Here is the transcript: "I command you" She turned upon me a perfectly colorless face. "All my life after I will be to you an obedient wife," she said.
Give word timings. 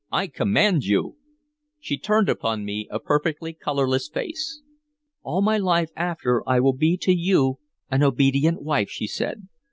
"I 0.11 0.25
command 0.25 0.83
you" 0.83 1.17
She 1.79 1.95
turned 1.99 2.27
upon 2.27 2.65
me 2.65 2.87
a 2.89 2.99
perfectly 2.99 3.53
colorless 3.53 4.09
face. 4.09 4.63
"All 5.21 5.43
my 5.43 5.59
life 5.59 5.91
after 5.95 6.41
I 6.49 6.59
will 6.59 6.73
be 6.73 6.97
to 7.03 7.13
you 7.13 7.59
an 7.91 8.01
obedient 8.01 8.63
wife," 8.63 8.89
she 8.89 9.05
said. 9.05 9.47